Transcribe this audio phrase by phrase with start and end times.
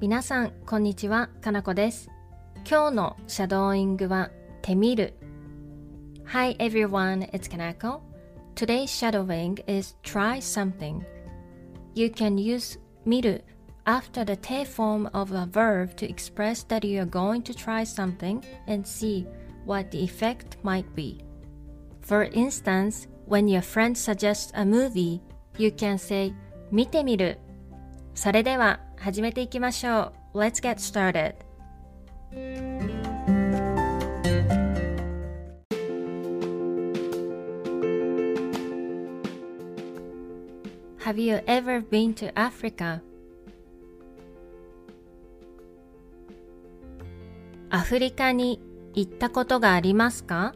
[0.00, 1.28] 皆さん、こんにちは。
[1.40, 2.10] かなこです。
[2.68, 4.30] 今日のシャドーイングは、
[4.62, 5.14] てみる。
[6.26, 8.00] Hi everyone, it's Kanako.
[8.54, 11.02] Today's shadowing is try something.
[11.94, 13.44] You can use 見る
[13.86, 17.84] after the te form of a verb to express that you are going to try
[17.84, 19.26] something and see
[19.64, 21.24] what the effect might be.
[22.02, 25.20] For instance, when your friend suggests a movie,
[25.56, 26.34] you can say
[26.70, 27.38] 見てみる。
[28.14, 30.37] それでは 始めていきましょう。
[30.37, 31.33] Let's get started.
[40.99, 43.01] Have you ever been to Africa?
[47.71, 48.61] アフリカに
[48.93, 50.53] 行ったことがありますか？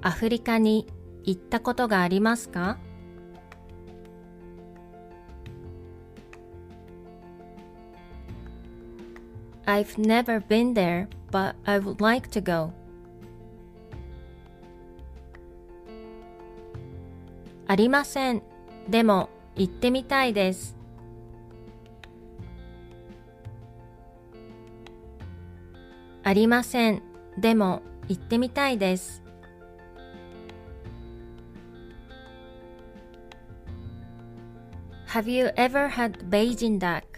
[0.00, 0.86] アフリカに
[1.24, 2.78] 行ったことがありますか？
[9.65, 12.73] I've never been there, but I would like to go.
[17.67, 18.41] ありません。
[18.89, 20.75] でも行ってみたいです。
[26.23, 27.01] ありません。
[27.37, 29.23] でも行ってみたいです。
[35.07, 37.14] Have you ever had Beijing duck?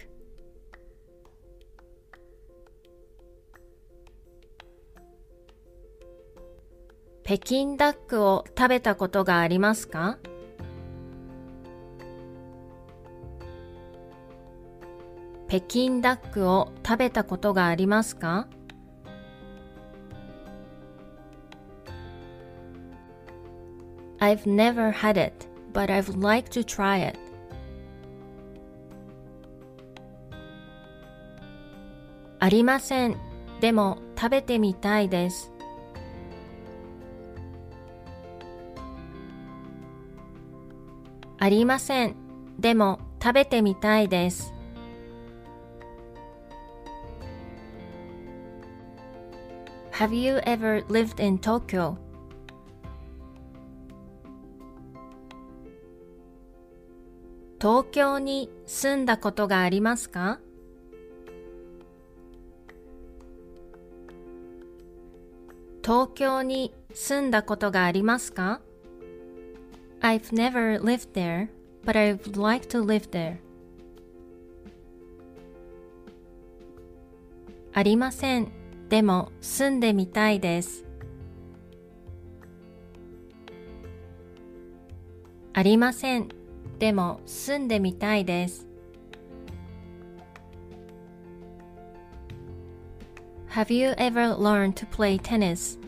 [7.29, 10.17] 北京ダックを食べたことがありますか？
[15.47, 18.47] 北京ダックを食べたことがありますか
[24.17, 27.19] ？I've never had it, but I would like to try it.
[32.39, 33.15] ありません。
[33.61, 35.51] でも食べてみたいです。
[41.39, 42.15] ありません。
[42.59, 44.53] でも食べてみたいです。
[49.93, 51.95] Have you ever lived in Tokyo?
[57.59, 60.39] 東京に住んだことがありますか？
[65.83, 68.61] 東京に住んだことがありますか？
[70.00, 71.48] I've never lived there,
[71.84, 73.38] but I would like to live there.
[77.72, 78.52] ありません。
[78.88, 80.84] でも住んでみたいです。
[85.52, 86.28] ありません。
[86.78, 88.68] でも住んでみたいです。
[93.48, 95.78] Have you ever learned to play tennis?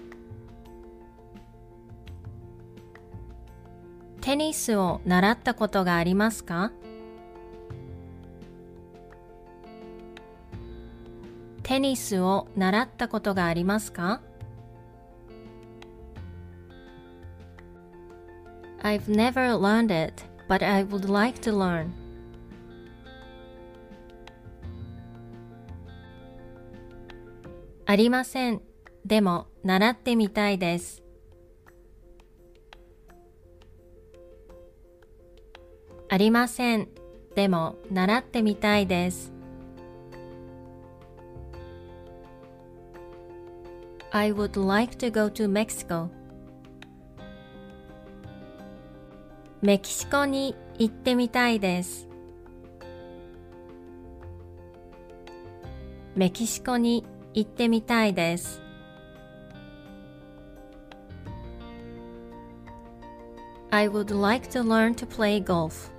[4.22, 6.72] テニスを習ったことがありますか？
[11.64, 14.22] テニスを習ったことがありますか
[18.84, 21.90] ？I've never learned it, but I would like to learn.
[27.88, 28.62] ありません。
[29.04, 31.02] でも習ってみたいです。
[36.14, 36.90] ありません。
[37.36, 39.32] でも習ってみたいです。
[44.12, 46.10] I would like to go to Mexico.
[49.62, 52.10] メキシコに行ってみたいです。
[56.18, 58.62] メキシコに行ってみたいです。
[63.70, 65.90] I would like to learn to play golf.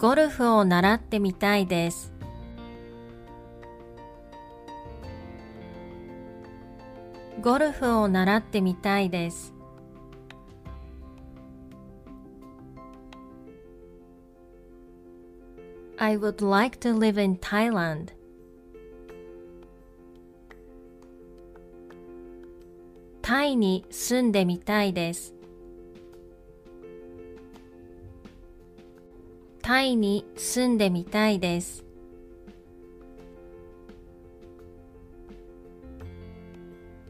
[0.00, 2.10] ゴルフを習ってみたいです。
[7.42, 9.52] ゴルフを習ってみたいです。
[15.98, 18.14] I would like to live in Thailand.
[23.20, 25.39] タイに住んでみたいです。
[29.70, 31.84] タイに住んでみたいです。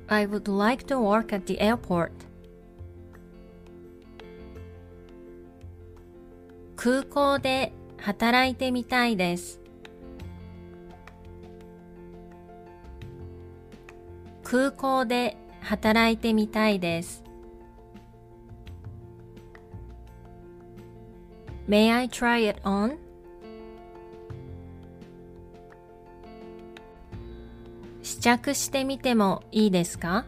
[0.08, 2.10] I would like to work at the airport.
[6.76, 9.58] 空港で働いてみたいです。
[14.44, 17.29] 空港で働いてみたいです。
[21.70, 22.98] May I try it on?
[28.02, 30.24] 試着してみてもいいですか？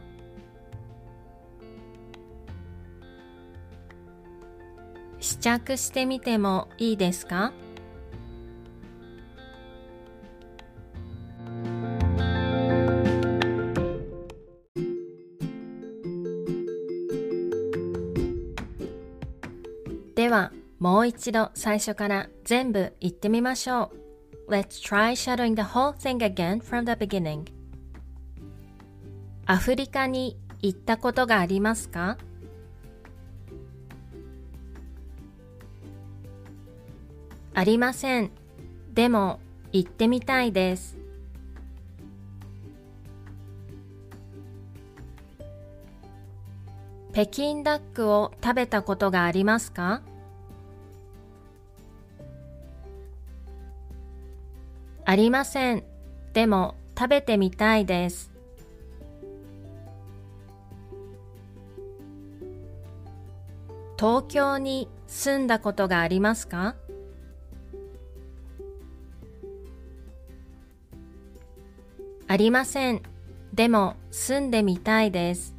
[5.19, 7.53] 試着してみてもいいですか？
[20.83, 23.93] もう一度最初から全部言ってみましょ
[24.49, 24.51] う。
[24.51, 27.45] Let's try shadowing the whole thing again from the beginning.
[29.47, 32.19] アフリカに行ったことがありますか？
[37.55, 38.33] ありません。
[38.93, 39.39] でも
[39.71, 40.99] 行ってみたいです。
[47.13, 50.03] 北京ダックを食べたことがありますか？
[55.05, 55.85] ありません。
[56.33, 58.31] でも食べてみたいです。
[63.99, 66.77] 東京に住んだことがありますか？
[72.27, 73.03] ありません。
[73.53, 75.55] でも住んでみたいです。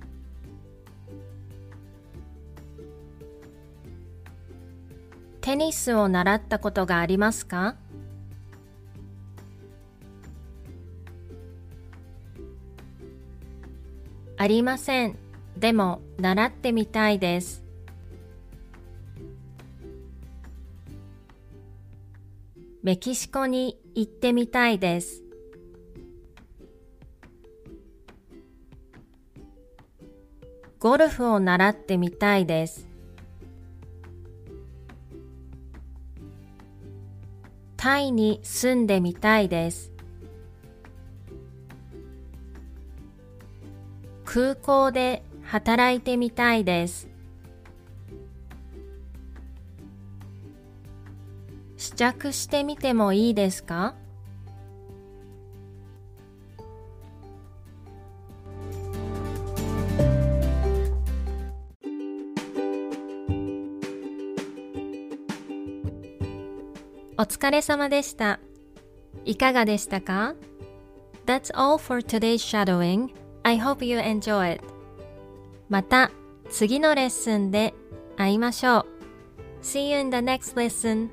[5.41, 7.75] テニスを習ったことがありますか？
[14.43, 15.15] ありません。
[15.57, 17.63] でも習ってみたいです。
[22.83, 25.23] メキシコに行ってみたいです。
[30.77, 32.85] ゴルフを習ってみたいです。
[37.77, 39.92] タイに住んでみたいです。
[44.33, 47.07] 空港で働いてみたいです。
[51.77, 53.93] 試着してみてもいいですか？
[67.19, 68.39] お疲れ様でした。
[69.25, 70.33] いかがでしたか
[71.27, 73.13] ?That's all for today's shadowing.
[73.43, 74.63] I hope you enjoy it.
[75.69, 76.11] また
[76.49, 77.73] 次のレッスンで
[78.17, 78.85] 会いましょう。
[79.61, 81.09] See you in the next lesson.